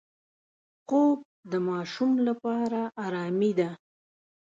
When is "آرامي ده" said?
3.05-3.69